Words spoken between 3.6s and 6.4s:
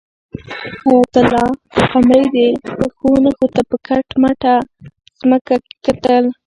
په کټ مټه ځمکه کې کتل.